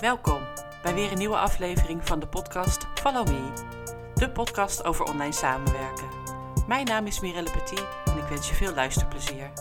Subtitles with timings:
[0.00, 0.46] Welkom
[0.82, 3.52] bij weer een nieuwe aflevering van de podcast Follow Me,
[4.14, 6.08] de podcast over online samenwerken.
[6.66, 9.52] Mijn naam is Mirelle Petit en ik wens je veel luisterplezier.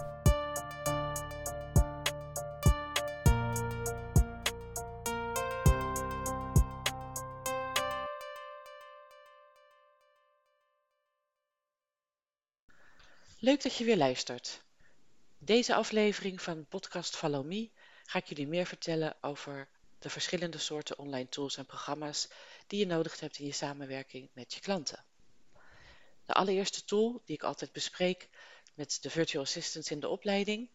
[13.39, 14.63] Leuk dat je weer luistert.
[15.38, 17.70] Deze aflevering van podcast Follow Me
[18.04, 19.70] ga ik jullie meer vertellen over
[20.04, 22.28] de verschillende soorten online tools en programma's
[22.68, 25.04] die je nodig hebt in je samenwerking met je klanten.
[26.25, 28.29] De allereerste tool die ik altijd bespreek
[28.73, 30.69] met de virtual assistants in de opleiding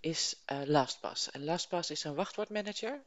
[0.00, 1.30] is uh, LastPass.
[1.30, 3.02] En LastPass is een wachtwoordmanager.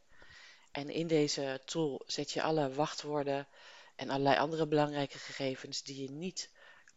[0.71, 3.48] En in deze tool zet je alle wachtwoorden
[3.95, 6.49] en allerlei andere belangrijke gegevens die je niet,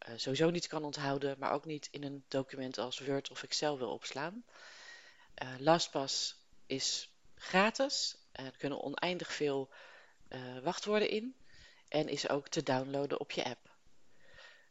[0.09, 3.79] uh, sowieso niet kan onthouden, maar ook niet in een document als Word of Excel
[3.79, 4.45] wil opslaan.
[5.43, 9.69] Uh, LastPass is gratis er kunnen oneindig veel
[10.29, 11.37] uh, wachtwoorden in
[11.89, 13.77] en is ook te downloaden op je app.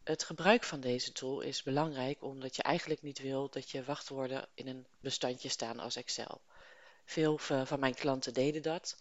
[0.04, 4.48] Het gebruik van deze tool is belangrijk omdat je eigenlijk niet wil dat je wachtwoorden
[4.54, 6.42] in een bestandje staan als Excel.
[7.06, 8.98] Veel van mijn klanten deden dat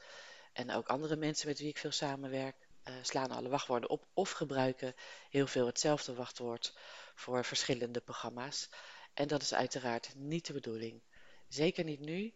[0.53, 2.57] en ook andere mensen met wie ik veel samenwerk
[2.89, 4.95] uh, slaan alle wachtwoorden op of gebruiken
[5.31, 6.75] heel veel hetzelfde wachtwoord
[7.15, 8.69] voor verschillende programma's.
[9.15, 11.03] En dat is uiteraard niet de bedoeling.
[11.49, 12.35] Zeker niet nu,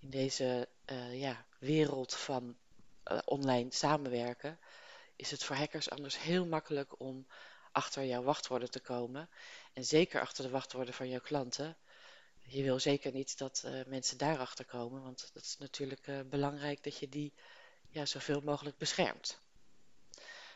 [0.00, 2.56] in deze uh, ja, wereld van
[3.04, 4.58] uh, online samenwerken,
[5.16, 7.26] is het voor hackers anders heel makkelijk om
[7.72, 9.28] achter jouw wachtwoorden te komen.
[9.72, 11.76] En zeker achter de wachtwoorden van jouw klanten.
[12.38, 16.98] Je wil zeker niet dat uh, mensen daarachter komen, want het is natuurlijk belangrijk dat
[16.98, 17.32] je die
[17.88, 19.40] ja, zoveel mogelijk beschermt.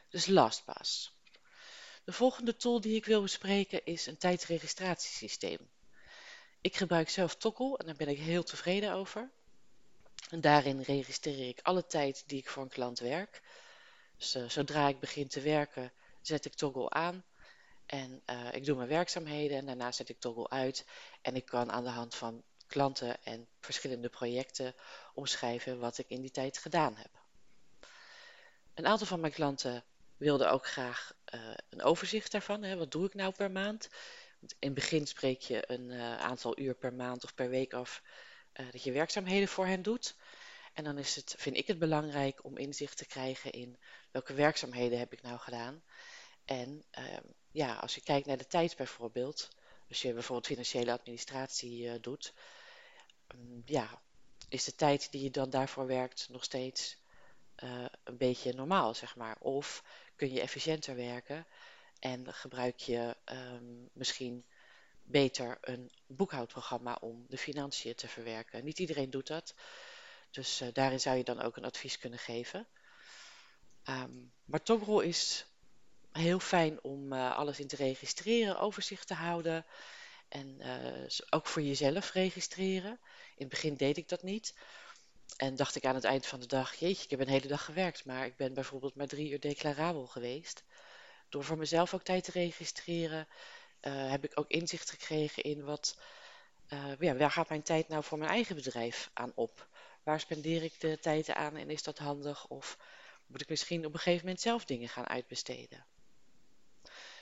[0.08, 1.12] Dus LastPass.
[2.04, 5.68] De volgende tool die ik wil bespreken is een tijdsregistratiesysteem.
[6.64, 9.30] Ik gebruik zelf Toggle en daar ben ik heel tevreden over.
[10.30, 13.42] En daarin registreer ik alle tijd die ik voor een klant werk.
[14.16, 17.24] Dus uh, zodra ik begin te werken, zet ik Toggle aan.
[17.86, 20.86] En uh, ik doe mijn werkzaamheden en daarna zet ik Toggle uit.
[21.22, 24.74] En ik kan aan de hand van klanten en verschillende projecten
[25.14, 27.10] omschrijven wat ik in die tijd gedaan heb.
[28.74, 29.84] Een aantal van mijn klanten
[30.16, 31.40] wilden ook graag uh,
[31.70, 32.62] een overzicht daarvan.
[32.62, 32.76] Hè.
[32.76, 33.88] Wat doe ik nou per maand?
[34.58, 38.02] In het begin spreek je een aantal uur per maand of per week af
[38.60, 40.16] uh, dat je werkzaamheden voor hen doet.
[40.72, 43.78] En dan is het, vind ik het belangrijk om inzicht te krijgen in
[44.10, 45.82] welke werkzaamheden heb ik nou gedaan.
[46.44, 47.04] En uh,
[47.50, 49.48] ja, als je kijkt naar de tijd bijvoorbeeld,
[49.88, 52.34] als je bijvoorbeeld financiële administratie uh, doet,
[53.34, 54.00] um, ja,
[54.48, 57.02] is de tijd die je dan daarvoor werkt nog steeds
[58.04, 59.36] een beetje normaal, zeg maar.
[59.38, 59.84] Of
[60.16, 61.46] kun je efficiënter werken
[62.04, 64.44] en gebruik je um, misschien
[65.02, 68.64] beter een boekhoudprogramma om de financiën te verwerken.
[68.64, 69.54] Niet iedereen doet dat,
[70.30, 72.66] dus uh, daarin zou je dan ook een advies kunnen geven.
[73.88, 75.46] Um, maar Toggle is
[76.12, 79.66] heel fijn om uh, alles in te registreren, overzicht te houden
[80.28, 83.00] en uh, ook voor jezelf registreren.
[83.36, 84.54] In het begin deed ik dat niet.
[85.36, 87.64] En dacht ik aan het eind van de dag, jeetje, ik heb een hele dag
[87.64, 90.64] gewerkt, maar ik ben bijvoorbeeld maar drie uur declarabel geweest.
[91.34, 93.28] Door voor mezelf ook tijd te registreren,
[93.82, 95.98] uh, heb ik ook inzicht gekregen in wat,
[96.72, 99.68] uh, ja, waar gaat mijn tijd nou voor mijn eigen bedrijf aan op?
[100.02, 102.46] Waar spendeer ik de tijd aan en is dat handig?
[102.46, 102.78] Of
[103.26, 105.84] moet ik misschien op een gegeven moment zelf dingen gaan uitbesteden?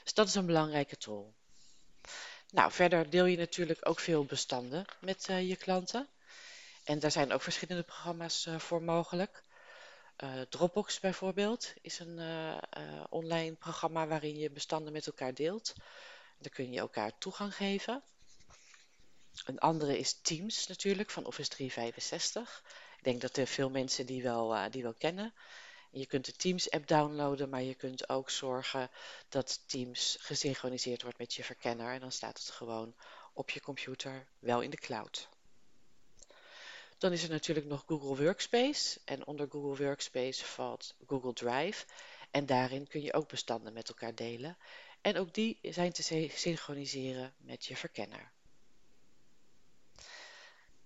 [0.03, 1.33] Dus dat is een belangrijke tool.
[2.49, 6.07] Nou, verder deel je natuurlijk ook veel bestanden met uh, je klanten.
[6.83, 9.43] En daar zijn ook verschillende programma's voor mogelijk.
[10.17, 12.19] Uh, Dropbox bijvoorbeeld is een
[13.09, 15.73] online programma waarin je bestanden met elkaar deelt.
[16.39, 18.03] Daar kun je elkaar toegang geven.
[19.45, 22.63] Een andere is Teams natuurlijk van Office 365.
[22.97, 25.33] Ik denk dat er veel mensen die wel, die wel kennen.
[25.91, 28.89] Je kunt de Teams app downloaden, maar je kunt ook zorgen
[29.29, 31.93] dat Teams gesynchroniseerd wordt met je verkenner.
[31.93, 32.95] En dan staat het gewoon
[33.33, 35.29] op je computer, wel in de cloud.
[37.03, 38.99] Dan is er natuurlijk nog Google Workspace.
[39.05, 41.85] En onder Google Workspace valt Google Drive.
[42.31, 44.57] En daarin kun je ook bestanden met elkaar delen.
[45.01, 48.31] En ook die zijn te synchroniseren met je verkenner.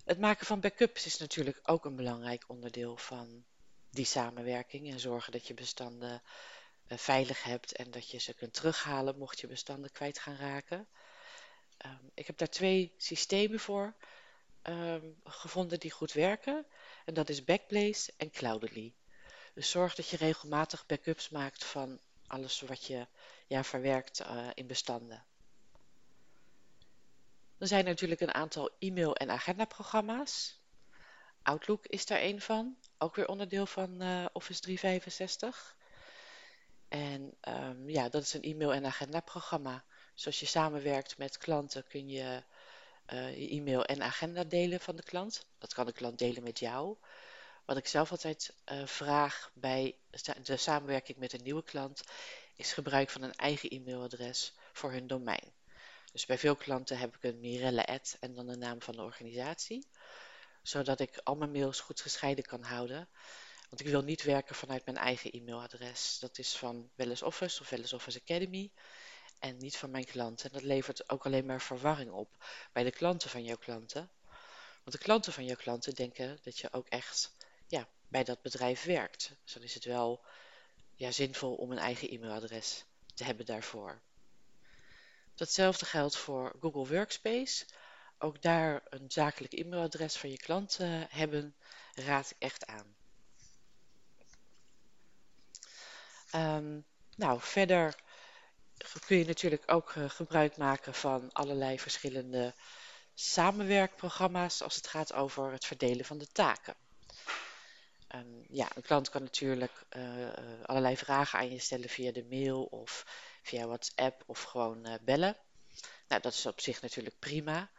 [0.03, 3.43] Het maken van backups is natuurlijk ook een belangrijk onderdeel van
[3.89, 6.21] die samenwerking en zorgen dat je bestanden
[6.87, 10.87] uh, veilig hebt en dat je ze kunt terughalen mocht je bestanden kwijt gaan raken.
[11.85, 13.95] Um, ik heb daar twee systemen voor
[14.69, 16.65] um, gevonden die goed werken
[17.05, 18.93] en dat is Backblaze en Cloudly.
[19.53, 23.07] Dus zorg dat je regelmatig backups maakt van alles wat je
[23.47, 25.25] ja, verwerkt uh, in bestanden.
[27.57, 30.59] Er zijn natuurlijk een aantal e-mail- en agendaprogramma's.
[31.41, 35.75] Outlook is daar een van, ook weer onderdeel van uh, Office 365.
[36.87, 39.83] En um, ja, dat is een e-mail- en agendaprogramma.
[40.13, 42.43] Zoals je samenwerkt met klanten kun je
[43.13, 45.45] uh, je e-mail en agenda delen van de klant.
[45.57, 46.97] Dat kan de klant delen met jou.
[47.65, 49.95] Wat ik zelf altijd uh, vraag bij
[50.43, 52.01] de samenwerking met een nieuwe klant,
[52.55, 55.51] is gebruik van een eigen e-mailadres voor hun domein.
[56.11, 59.01] Dus bij veel klanten heb ik een Mirelle ad en dan de naam van de
[59.01, 59.87] organisatie,
[60.61, 63.09] zodat ik al mijn mails goed gescheiden kan houden.
[63.69, 66.17] Want ik wil niet werken vanuit mijn eigen e-mailadres.
[66.19, 68.71] Dat is van Wellness Office of Wellness Office Academy
[69.39, 70.45] en niet van mijn klanten.
[70.45, 74.09] En dat levert ook alleen maar verwarring op bij de klanten van jouw klanten.
[74.83, 77.35] Want de klanten van jouw klanten denken dat je ook echt
[77.67, 79.31] ja, bij dat bedrijf werkt.
[79.43, 80.25] Dus dan is het wel
[80.95, 84.01] ja, zinvol om een eigen e-mailadres te hebben daarvoor.
[85.35, 87.65] Datzelfde geldt voor Google Workspace.
[88.17, 91.55] Ook daar een zakelijk e-mailadres van je klant uh, hebben,
[91.93, 92.95] raad ik echt aan.
[96.35, 96.85] Um,
[97.15, 97.95] nou, verder
[99.05, 102.53] kun je natuurlijk ook uh, gebruik maken van allerlei verschillende
[103.13, 106.75] samenwerkprogramma's als het gaat over het verdelen van de taken.
[108.15, 110.27] Um, ja, een klant kan natuurlijk uh,
[110.63, 113.05] allerlei vragen aan je stellen via de mail of
[113.43, 115.37] via WhatsApp of gewoon bellen.
[116.07, 117.69] Nou, dat is op zich natuurlijk prima.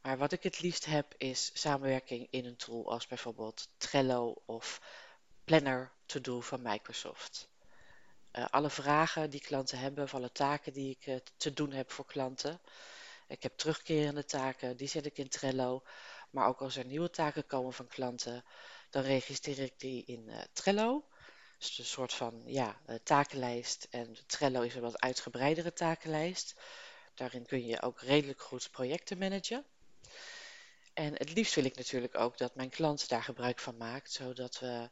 [0.00, 4.80] Maar wat ik het liefst heb is samenwerking in een tool als bijvoorbeeld Trello of
[5.44, 7.48] Planner To Do van Microsoft.
[8.38, 11.90] Uh, alle vragen die klanten hebben, of alle taken die ik uh, te doen heb
[11.92, 12.60] voor klanten.
[13.28, 15.82] Ik heb terugkerende taken, die zet ik in Trello.
[16.30, 18.44] Maar ook als er nieuwe taken komen van klanten,
[18.90, 21.04] dan registreer ik die in uh, Trello.
[21.58, 23.86] Dus een soort van ja, takenlijst.
[23.90, 26.54] En Trello is een wat uitgebreidere takenlijst.
[27.14, 29.64] Daarin kun je ook redelijk goed projecten managen.
[30.94, 34.58] En het liefst wil ik natuurlijk ook dat mijn klant daar gebruik van maakt, zodat
[34.58, 34.90] we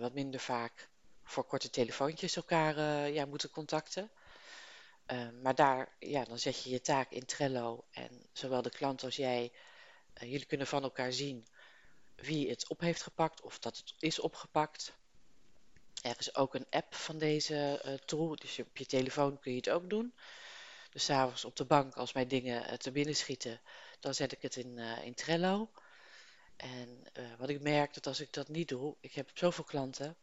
[0.00, 0.88] wat minder vaak
[1.30, 4.10] voor korte telefoontjes elkaar uh, ja, moeten contacten.
[5.06, 9.04] Uh, maar daar, ja, dan zet je je taak in Trello en zowel de klant
[9.04, 9.52] als jij,
[10.14, 11.46] jullie kunnen van elkaar zien
[12.16, 14.92] wie het op heeft gepakt of dat het is opgepakt.
[16.02, 19.70] Er is ook een app van deze tool, dus op je telefoon kun je het
[19.70, 20.14] ook doen.
[20.90, 23.60] Dus s'avonds op de bank, als mijn dingen te binnen schieten,
[24.00, 25.70] dan zet ik het in, in Trello.
[26.56, 27.02] En
[27.38, 30.16] wat ik merk, dat als ik dat niet doe, ik heb zoveel klanten.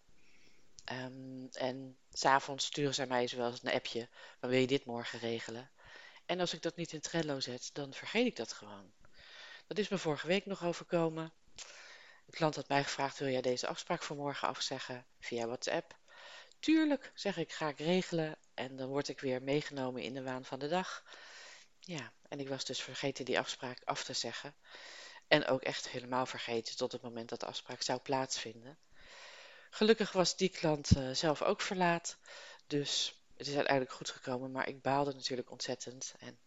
[0.92, 5.72] Um, en s'avonds sturen zij mij wel een appje, dan wil je dit morgen regelen.
[6.26, 8.92] En als ik dat niet in Trello zet, dan vergeet ik dat gewoon.
[9.68, 11.34] Dat is me vorige week nog overkomen.
[12.26, 15.98] De klant had mij gevraagd, wil jij deze afspraak voor morgen afzeggen via WhatsApp?
[16.60, 18.36] Tuurlijk, zeg ik, ga ik regelen.
[18.54, 21.04] En dan word ik weer meegenomen in de waan van de dag.
[21.80, 24.56] Ja, en ik was dus vergeten die afspraak af te zeggen.
[25.28, 28.78] En ook echt helemaal vergeten tot het moment dat de afspraak zou plaatsvinden.
[29.70, 32.18] Gelukkig was die klant uh, zelf ook verlaat.
[32.68, 34.52] Dus het is uiteindelijk goed gekomen.
[34.52, 36.14] Maar ik baalde natuurlijk ontzettend.
[36.20, 36.40] En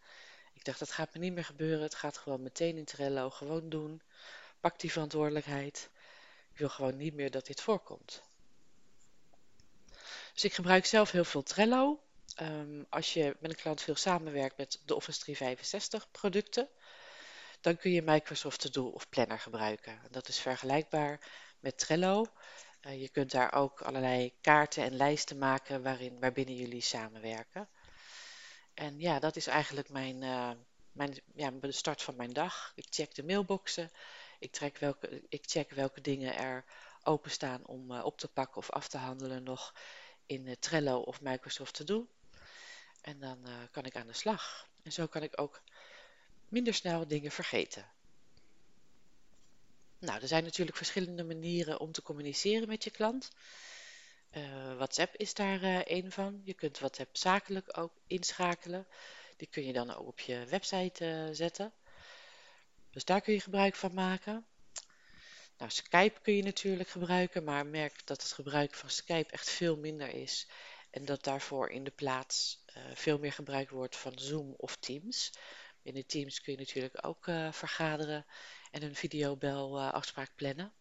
[0.52, 1.82] ik dacht, dat gaat me niet meer gebeuren.
[1.82, 3.30] Het gaat gewoon meteen in Trello.
[3.30, 4.02] Gewoon doen.
[4.60, 5.90] Pak die verantwoordelijkheid.
[6.52, 8.22] Ik wil gewoon niet meer dat dit voorkomt.
[10.32, 12.00] Dus ik gebruik zelf heel veel Trello.
[12.42, 16.68] Um, als je met een klant veel samenwerkt met de Office 365 producten,
[17.60, 20.00] dan kun je Microsoft To Do of Planner gebruiken.
[20.10, 21.20] Dat is vergelijkbaar
[21.60, 22.26] met Trello.
[22.86, 27.68] Uh, je kunt daar ook allerlei kaarten en lijsten maken waarin, waarbinnen jullie samenwerken.
[28.74, 30.50] En ja, dat is eigenlijk mijn, uh,
[30.92, 32.72] mijn ja, de start van mijn dag.
[32.74, 33.90] Ik check de mailboxen.
[34.38, 36.64] Ik, trek welke, ik check welke dingen er
[37.02, 39.74] openstaan om uh, op te pakken of af te handelen nog
[40.26, 42.06] in Trello of Microsoft To Do.
[43.00, 43.38] En dan
[43.70, 44.68] kan ik aan de slag.
[44.82, 45.62] En zo kan ik ook
[46.48, 47.86] minder snel dingen vergeten.
[50.00, 53.30] Nou, er zijn natuurlijk verschillende manieren om te communiceren met je klant.
[54.36, 56.40] Uh, WhatsApp is daar uh, een van.
[56.44, 58.86] Je kunt WhatsApp zakelijk ook inschakelen.
[59.36, 61.72] Die kun je dan ook op je website zetten.
[62.90, 64.46] Dus daar kun je gebruik van maken.
[65.58, 69.76] Nou, Skype kun je natuurlijk gebruiken, maar merk dat het gebruik van Skype echt veel
[69.76, 70.46] minder is.
[70.90, 72.64] En dat daarvoor in de plaats
[72.94, 75.30] veel meer gebruikt wordt van Zoom of Teams.
[75.90, 78.26] Binnen Teams kun je natuurlijk ook uh, vergaderen
[78.70, 80.72] en een videobel uh, afspraak plannen.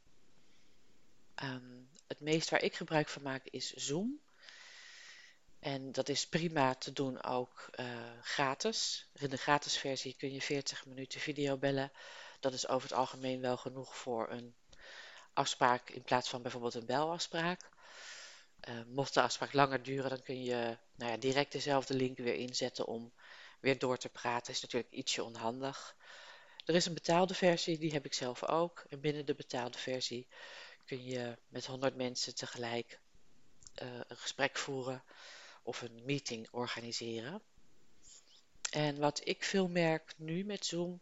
[1.43, 4.19] Um, het meest waar ik gebruik van maak is Zoom.
[5.59, 7.69] En dat is prima te doen ook
[8.21, 9.07] gratis.
[9.13, 11.91] In de gratis versie kun je 40 minuten videobellen.
[12.39, 14.55] Dat is over het algemeen wel genoeg voor een
[15.33, 17.69] afspraak in plaats van bijvoorbeeld een belafspraak.
[18.69, 22.35] Uh, mocht de afspraak langer duren, dan kun je nou ja, direct dezelfde link weer
[22.35, 23.11] inzetten om
[23.59, 24.53] weer door te praten.
[24.53, 25.95] Is natuurlijk ietsje onhandig.
[26.65, 28.85] Er is een betaalde versie, die heb ik zelf ook.
[28.89, 30.27] En binnen de betaalde versie
[30.85, 32.99] kun je met 100 mensen tegelijk
[33.81, 35.03] uh, een gesprek voeren
[35.63, 37.41] of een meeting organiseren.
[38.71, 41.01] En wat ik veel merk nu met Zoom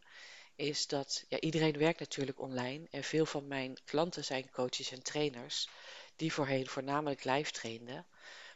[0.54, 5.02] is dat ja, iedereen werkt natuurlijk online en veel van mijn klanten zijn coaches en
[5.02, 5.68] trainers
[6.16, 8.06] die voorheen voornamelijk live trainden,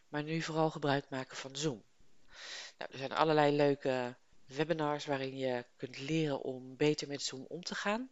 [0.09, 1.83] maar nu vooral gebruik maken van Zoom.
[2.83, 7.65] Nou, er zijn allerlei leuke webinars waarin je kunt leren om beter met Zoom om
[7.65, 8.11] te gaan.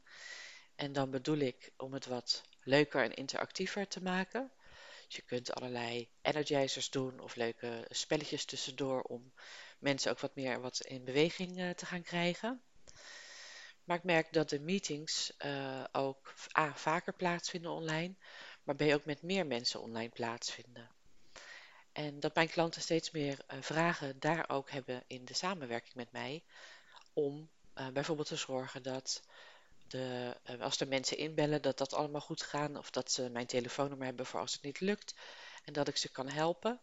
[0.74, 4.50] En dan bedoel ik om het wat leuker en interactiever te maken.
[5.06, 9.32] Dus je kunt allerlei energizers doen of leuke spelletjes tussendoor om
[9.78, 12.62] mensen ook wat meer wat in beweging uh, te gaan krijgen.
[13.84, 18.14] Maar ik merk dat de meetings uh, ook A, vaker plaatsvinden online,
[18.62, 20.99] maar B ook met meer mensen online plaatsvinden.
[21.92, 26.12] En dat mijn klanten steeds meer uh, vragen daar ook hebben in de samenwerking met
[26.12, 26.42] mij.
[27.12, 29.22] Om uh, bijvoorbeeld te zorgen dat
[29.88, 32.76] de, uh, als er mensen inbellen, dat dat allemaal goed gaat.
[32.76, 35.14] Of dat ze mijn telefoonnummer hebben voor als het niet lukt.
[35.64, 36.80] En dat ik ze kan helpen.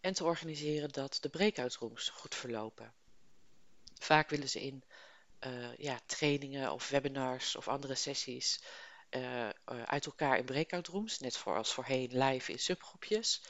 [0.00, 2.92] En te organiseren dat de breakout rooms goed verlopen.
[3.98, 4.84] Vaak willen ze in
[5.76, 8.62] ja, trainingen of webinars of andere sessies
[9.84, 11.18] uit elkaar in breakout rooms.
[11.18, 13.42] Net zoals voorheen live in subgroepjes.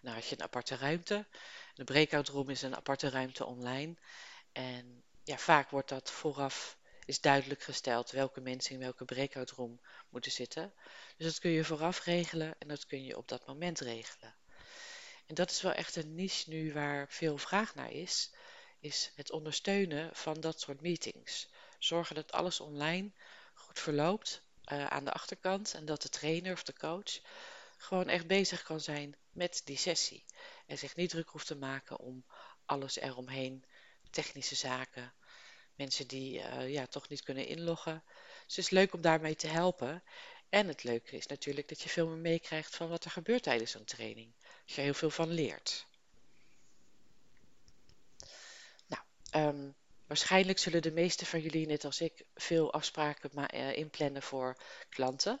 [0.00, 1.26] Dan had je een aparte ruimte.
[1.74, 3.94] De breakout room is een aparte ruimte online.
[4.52, 9.80] En ja, vaak wordt dat vooraf is duidelijk gesteld welke mensen in welke breakout room
[10.08, 10.72] moeten zitten.
[11.16, 14.34] Dus dat kun je vooraf regelen en dat kun je op dat moment regelen.
[15.26, 18.30] En dat is wel echt een niche nu waar veel vraag naar is,
[18.80, 21.48] is het ondersteunen van dat soort meetings.
[21.78, 23.10] Zorgen dat alles online
[23.54, 27.20] goed verloopt uh, aan de achterkant en dat de trainer of de coach
[27.78, 30.24] gewoon echt bezig kan zijn met die sessie.
[30.66, 32.24] En zich niet druk hoeft te maken om
[32.64, 33.64] alles eromheen,
[34.10, 35.12] technische zaken,
[35.74, 38.02] mensen die uh, ja, toch niet kunnen inloggen.
[38.46, 40.02] Dus het is leuk om daarmee te helpen.
[40.48, 43.74] En het leuke is natuurlijk dat je veel meer meekrijgt van wat er gebeurt tijdens
[43.74, 44.32] een training.
[44.66, 45.86] Dat je heel veel van leert.
[48.86, 49.02] Nou,
[49.46, 49.74] um,
[50.06, 54.56] waarschijnlijk zullen de meeste van jullie, net als ik, veel afspraken uh, inplannen voor
[54.88, 55.40] klanten.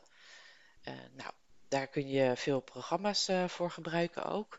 [0.84, 1.32] Uh, nou,
[1.68, 4.58] daar kun je veel programma's uh, voor gebruiken ook.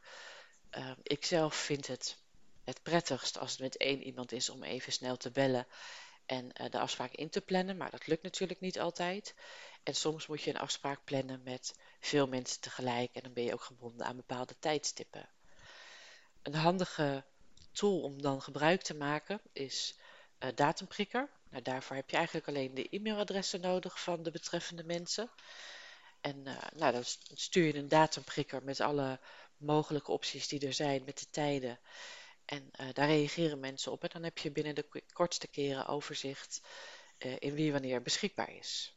[0.77, 2.17] Uh, ik zelf vind het
[2.63, 5.67] het prettigst als het met één iemand is om even snel te bellen
[6.25, 9.35] en uh, de afspraak in te plannen, maar dat lukt natuurlijk niet altijd.
[9.83, 13.53] En soms moet je een afspraak plannen met veel mensen tegelijk en dan ben je
[13.53, 15.29] ook gebonden aan bepaalde tijdstippen.
[16.41, 17.23] Een handige
[17.71, 19.99] tool om dan gebruik te maken is
[20.55, 21.29] Datumprikker.
[21.49, 25.29] Nou, daarvoor heb je eigenlijk alleen de e-mailadressen nodig van de betreffende mensen.
[26.21, 29.19] En uh, nou, dan stuur je een datumprikker met alle
[29.57, 31.79] mogelijke opties die er zijn, met de tijden.
[32.45, 34.03] En uh, daar reageren mensen op.
[34.03, 36.61] En dan heb je binnen de kortste keren overzicht
[37.19, 38.93] uh, in wie wanneer beschikbaar is.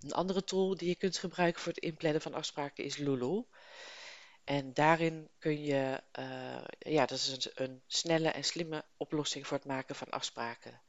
[0.00, 3.44] Een andere tool die je kunt gebruiken voor het inplannen van afspraken is Lulu.
[4.44, 6.02] En daarin kun je,
[6.78, 10.80] ja, dat is een, een snelle en slimme oplossing voor het maken van afspraken.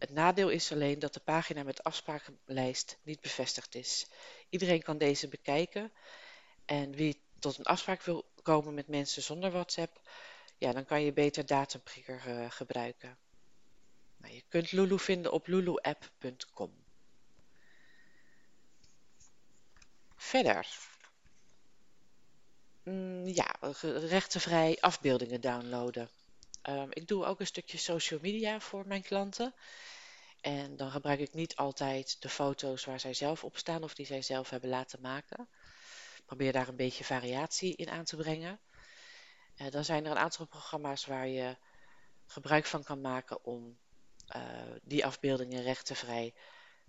[0.00, 4.06] Het nadeel is alleen dat de pagina met afsprakenlijst niet bevestigd is.
[4.48, 5.92] Iedereen kan deze bekijken
[6.64, 10.00] en wie tot een afspraak wil komen met mensen zonder WhatsApp,
[10.58, 13.18] ja, dan kan je beter datumprikker uh, gebruiken.
[14.16, 16.84] Nou, je kunt Lulu vinden op luluapp.com.
[20.16, 20.66] Verder.
[22.82, 26.10] Mm, ja, rechtenvrij afbeeldingen downloaden.
[26.68, 29.54] Um, ik doe ook een stukje social media voor mijn klanten.
[30.40, 34.06] En dan gebruik ik niet altijd de foto's waar zij zelf op staan of die
[34.06, 35.48] zij zelf hebben laten maken.
[36.16, 38.60] Ik probeer daar een beetje variatie in aan te brengen.
[39.56, 41.56] Uh, dan zijn er een aantal programma's waar je
[42.26, 43.78] gebruik van kan maken om
[44.36, 44.42] uh,
[44.82, 46.34] die afbeeldingen rechtenvrij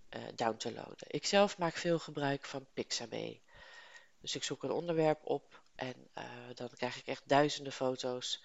[0.10, 1.08] uh, down te loaden.
[1.08, 3.42] Ik zelf maak veel gebruik van Pixabay.
[4.20, 6.10] Dus ik zoek een onderwerp op en
[6.54, 8.44] dan krijg ik echt duizenden foto's.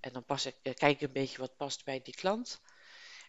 [0.00, 2.60] En dan pas ik, kijk ik een beetje wat past bij die klant.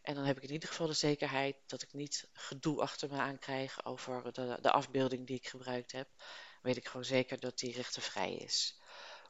[0.01, 3.17] En dan heb ik in ieder geval de zekerheid dat ik niet gedoe achter me
[3.17, 6.07] aan krijg over de, de afbeelding die ik gebruikt heb.
[6.17, 6.25] Dan
[6.61, 8.79] weet ik gewoon zeker dat die rechtenvrij is.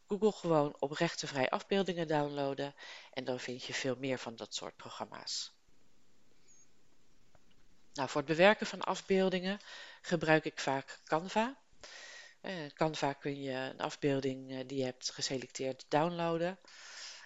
[0.07, 2.75] Google gewoon op rechtenvrij afbeeldingen downloaden
[3.13, 5.53] en dan vind je veel meer van dat soort programma's.
[7.93, 9.59] Nou, voor het bewerken van afbeeldingen
[10.01, 11.57] gebruik ik vaak Canva.
[12.41, 16.59] Eh, Canva kun je een afbeelding eh, die je hebt geselecteerd downloaden.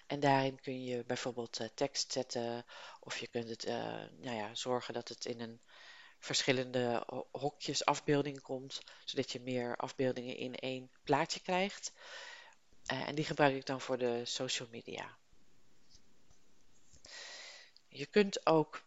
[0.08, 2.66] En daarin kun je bijvoorbeeld uh, tekst zetten
[3.00, 3.74] of je kunt het, uh,
[4.18, 5.62] nou ja, zorgen dat het in een
[6.20, 11.92] verschillende hokjes afbeelding komt, zodat je meer afbeeldingen in één plaatje krijgt.
[12.86, 15.18] En die gebruik ik dan voor de social media.
[17.88, 18.84] Je kunt ook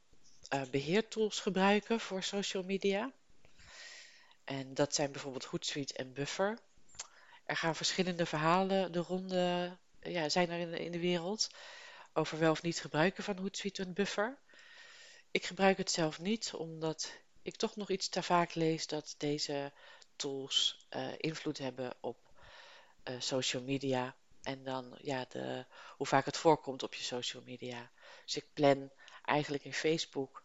[0.70, 3.12] beheertools gebruiken voor social media.
[4.44, 6.58] En dat zijn bijvoorbeeld Hootsuite en Buffer.
[7.44, 11.50] Er gaan verschillende verhalen de ronde ja, zijn er in de, wereld
[12.12, 14.38] over wel of niet gebruiken van Hootsuite en Buffer.
[15.30, 17.12] Ik gebruik het zelf niet, omdat
[17.42, 19.72] ik toch nog iets te vaak lees dat deze
[20.16, 22.16] tools uh, invloed hebben op
[23.04, 24.14] uh, social media.
[24.42, 25.64] En dan ja, de,
[25.96, 27.90] hoe vaak het voorkomt op je social media.
[28.24, 28.90] Dus ik plan
[29.24, 30.42] eigenlijk in Facebook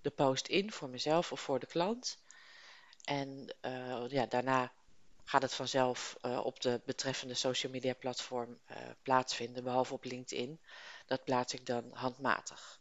[0.00, 2.18] de post in voor mezelf of voor de klant.
[3.04, 4.72] En uh, ja, daarna
[5.24, 10.60] gaat het vanzelf uh, op de betreffende social media platform uh, plaatsvinden, behalve op LinkedIn.
[11.06, 12.80] Dat plaats ik dan handmatig.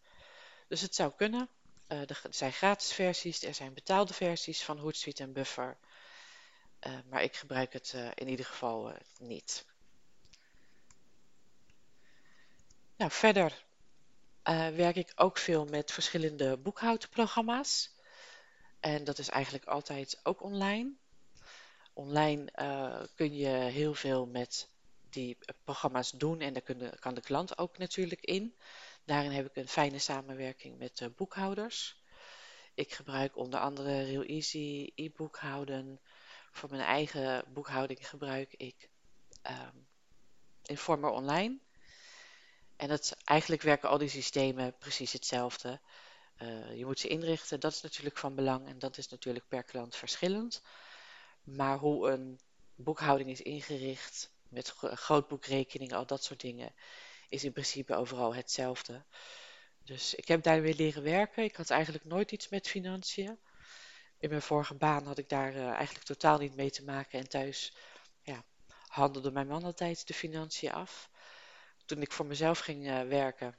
[0.68, 1.50] Dus het zou kunnen.
[1.88, 5.78] Uh, er zijn gratis versies, er zijn betaalde versies van Hootsuite en Buffer.
[7.10, 9.66] maar ik gebruik het in ieder geval niet.
[12.96, 13.66] Nou, verder
[14.76, 17.92] werk ik ook veel met verschillende boekhoudprogramma's.
[18.80, 20.92] En dat is eigenlijk altijd ook online.
[21.94, 24.70] Online uh, kun je heel veel met
[25.10, 28.56] die programma's doen en daar kunnen, kan de klant ook natuurlijk in.
[29.06, 32.02] Daarin heb ik een fijne samenwerking met uh, boekhouders.
[32.74, 36.00] Ik gebruik onder andere Real Easy, e-boekhouden.
[36.52, 38.90] Voor mijn eigen boekhouding gebruik ik
[39.50, 39.88] um,
[40.66, 41.60] Informer Online.
[42.76, 45.80] En dat, eigenlijk werken al die systemen precies hetzelfde.
[46.42, 49.64] Uh, je moet ze inrichten, dat is natuurlijk van belang en dat is natuurlijk per
[49.64, 50.62] klant verschillend.
[51.44, 52.40] Maar hoe een
[52.76, 56.74] boekhouding is ingericht, met grootboekrekeningen, al dat soort dingen,
[57.30, 59.04] is in principe overal hetzelfde.
[59.84, 61.44] Dus ik heb daar weer leren werken.
[61.44, 63.40] Ik had eigenlijk nooit iets met financiën.
[64.20, 67.20] In mijn vorige baan had ik daar uh, eigenlijk totaal niet mee te maken.
[67.20, 67.74] En thuis
[68.22, 68.44] ja,
[68.88, 71.10] handelde mijn man altijd de financiën af.
[71.86, 73.56] Toen ik voor mezelf ging uh, werken,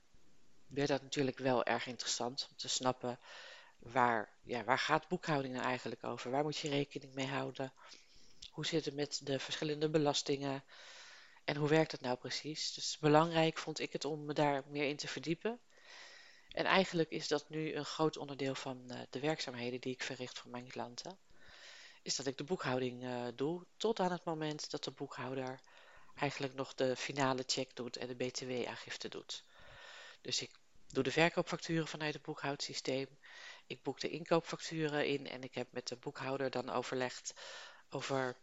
[0.66, 3.18] werd dat natuurlijk wel erg interessant om te snappen
[3.82, 6.30] waar, ja, waar gaat boekhouding nou eigenlijk over?
[6.30, 7.72] Waar moet je rekening mee houden?
[8.50, 10.64] Hoe zit het met de verschillende belastingen?
[11.44, 12.72] En hoe werkt het nou precies?
[12.72, 15.60] Dus belangrijk vond ik het om me daar meer in te verdiepen.
[16.48, 20.38] En eigenlijk is dat nu een groot onderdeel van uh, de werkzaamheden die ik verricht
[20.38, 21.18] voor mijn klanten.
[22.02, 25.60] Is dat ik de boekhouding uh, doe tot aan het moment dat de boekhouder
[26.14, 29.44] eigenlijk nog de finale check doet en de btw-aangifte doet.
[30.20, 30.50] Dus ik
[30.86, 33.08] doe de verkoopfacturen vanuit het boekhoudsysteem.
[33.72, 37.34] Ik boek de inkoopfacturen in en ik heb met de boekhouder dan overlegd
[37.90, 38.36] over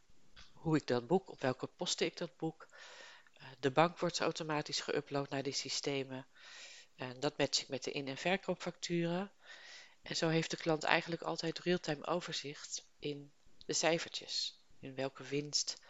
[0.54, 2.68] hoe ik dat boek, op welke posten ik dat boek.
[3.34, 6.28] Eh, de bank wordt automatisch geüpload naar die systemen.
[6.96, 9.32] En dat match ik met de in- en verkoopfacturen.
[10.02, 13.32] En zo heeft de klant eigenlijk altijd real-time overzicht in
[13.66, 14.60] de cijfertjes.
[14.80, 15.82] In welke winst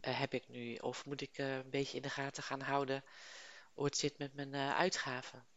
[0.00, 0.76] uh, heb ik nu?
[0.76, 3.04] Of moet ik uh, een beetje in de gaten gaan houden
[3.72, 5.51] hoe het zit met mijn uitgaven?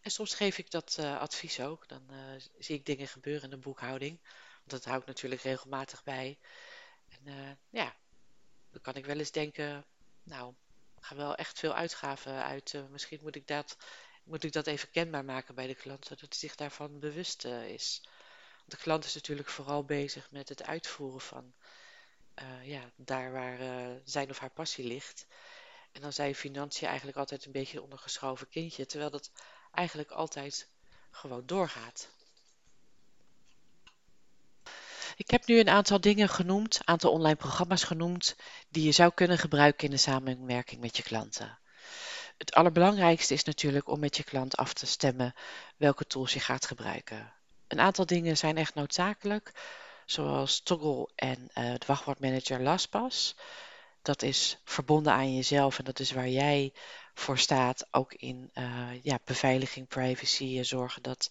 [0.00, 1.88] En soms geef ik dat advies ook.
[1.88, 2.10] Dan
[2.58, 4.18] zie ik dingen gebeuren in de boekhouding.
[4.56, 6.38] Want dat hou ik natuurlijk regelmatig bij.
[7.08, 7.96] En ja,
[8.70, 9.84] dan kan ik wel eens denken,
[10.22, 10.54] nou,
[10.94, 12.84] er gaan wel echt veel uitgaven uit.
[12.90, 13.76] misschien moet ik, dat,
[14.24, 18.00] moet ik dat even kenbaar maken bij de klant, zodat hij zich daarvan bewust is.
[18.58, 21.54] Want de klant is natuurlijk vooral bezig met het uitvoeren van
[22.62, 23.58] ja, daar waar
[24.04, 25.26] zijn of haar passie ligt.
[25.92, 29.30] En dan zijn financiën eigenlijk altijd een beetje een ondergeschoven kindje, terwijl dat
[29.70, 30.68] eigenlijk altijd
[31.10, 32.08] gewoon doorgaat.
[35.16, 38.36] Ik heb nu een aantal dingen genoemd, een aantal online programma's genoemd,
[38.68, 41.58] die je zou kunnen gebruiken in de samenwerking met je klanten.
[42.38, 45.34] Het allerbelangrijkste is natuurlijk om met je klant af te stemmen
[45.76, 47.32] welke tools je gaat gebruiken.
[47.68, 49.52] Een aantal dingen zijn echt noodzakelijk,
[50.06, 53.36] zoals Toggle en uh, de wachtwoordmanager LastPass.
[54.02, 56.72] Dat is verbonden aan jezelf en dat is waar jij
[57.14, 61.30] voor staat, ook in uh, ja, beveiliging, privacy en zorgen dat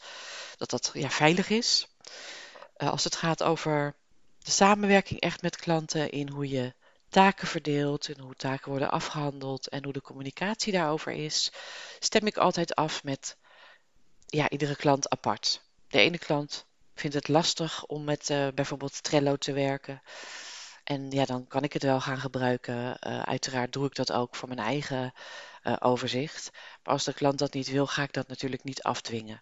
[0.58, 1.88] dat, dat ja, veilig is.
[2.78, 3.96] Uh, als het gaat over
[4.40, 6.74] de samenwerking echt met klanten in hoe je
[7.10, 11.52] taken verdeelt en hoe taken worden afgehandeld en hoe de communicatie daarover is,
[12.00, 13.38] stem ik altijd af met
[14.26, 15.62] ja, iedere klant apart.
[15.88, 20.02] De ene klant vind het lastig om met uh, bijvoorbeeld Trello te werken.
[20.90, 22.76] En ja, dan kan ik het wel gaan gebruiken.
[22.76, 25.14] Uh, uiteraard doe ik dat ook voor mijn eigen
[25.64, 26.50] uh, overzicht.
[26.54, 29.42] Maar als de klant dat niet wil, ga ik dat natuurlijk niet afdwingen.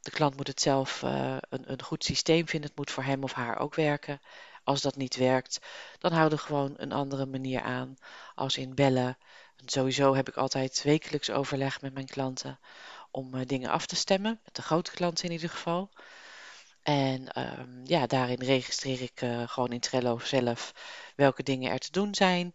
[0.00, 2.68] De klant moet het zelf een, een, goed systeem vinden.
[2.68, 4.20] Het moet voor hem of haar ook werken.
[4.64, 5.60] Als dat niet werkt,
[5.98, 7.96] dan houden we gewoon een andere manier aan.
[8.34, 9.18] Als in bellen.
[9.56, 12.58] En sowieso heb ik altijd wekelijks overleg met mijn klanten
[13.10, 14.40] om dingen af te stemmen.
[14.44, 15.90] Met de grote klanten in ieder geval.
[16.82, 20.72] En um, ja, daarin registreer ik uh, gewoon in Trello zelf
[21.16, 22.54] welke dingen er te doen zijn.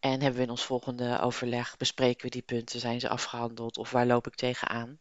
[0.00, 3.90] En hebben we in ons volgende overleg, bespreken we die punten, zijn ze afgehandeld of
[3.90, 5.00] waar loop ik tegenaan.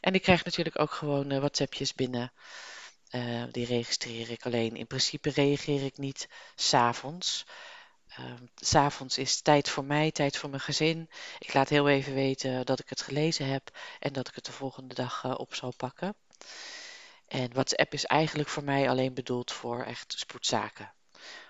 [0.00, 2.32] En ik krijg natuurlijk ook gewoon uh, WhatsAppjes binnen.
[3.10, 4.76] Uh, die registreer ik alleen.
[4.76, 7.44] In principe reageer ik niet s'avonds.
[8.18, 11.10] Uh, S'avonds is tijd voor mij, tijd voor mijn gezin.
[11.38, 14.52] Ik laat heel even weten dat ik het gelezen heb en dat ik het de
[14.52, 16.16] volgende dag op zal pakken.
[17.34, 20.92] En WhatsApp is eigenlijk voor mij alleen bedoeld voor echt spoedzaken.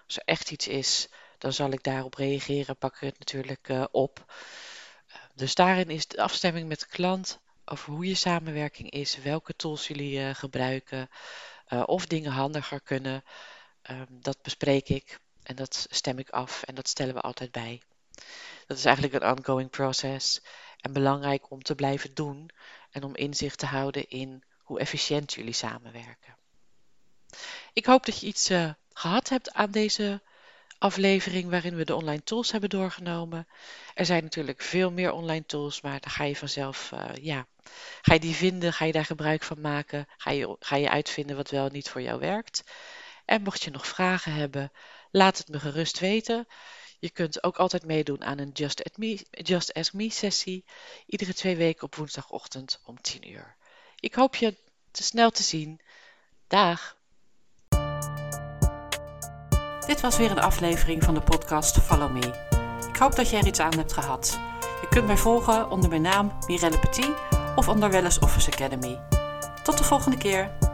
[0.07, 3.85] Als er echt iets is, dan zal ik daarop reageren, pak ik het natuurlijk uh,
[3.91, 4.35] op.
[5.35, 9.87] Dus daarin is de afstemming met de klant over hoe je samenwerking is, welke tools
[9.89, 11.09] jullie uh, gebruiken,
[11.85, 13.25] of dingen handiger kunnen.
[13.91, 17.83] Um, dat bespreek ik en dat stem ik af en dat stellen we altijd bij.
[18.67, 20.41] Dat is eigenlijk een ongoing process
[20.81, 22.51] en belangrijk om te blijven doen
[22.91, 26.37] en om inzicht te houden in hoe efficiënt jullie samenwerken.
[27.73, 30.23] Ik hoop dat je iets uh, gehad hebt aan deze
[30.79, 33.49] aflevering waarin we de online tools hebben doorgenomen.
[33.95, 37.47] Er zijn natuurlijk veel meer online tools, maar dan ga je vanzelf, uh, ja,
[38.03, 41.37] ga je die vinden, ga je daar gebruik van maken, ga je, ga je uitvinden
[41.37, 42.63] wat wel niet voor jou werkt.
[43.25, 44.73] En mocht je nog vragen hebben,
[45.11, 46.47] laat het me gerust weten.
[46.99, 50.65] Je kunt ook altijd meedoen aan een Just, me, Just Ask Me sessie,
[51.07, 53.57] iedere twee weken op woensdagochtend om 10 uur.
[54.05, 54.55] Ik hoop je
[54.91, 55.81] te snel te zien.
[56.47, 56.97] Dag!
[59.87, 62.47] Dit was weer een aflevering van de podcast Follow Me.
[62.89, 64.39] Ik hoop dat je er iets aan hebt gehad.
[64.81, 67.11] Je kunt mij volgen onder mijn naam Mirelle Petit
[67.57, 69.01] of onder Wellness Office Academy.
[69.63, 70.74] Tot de volgende keer!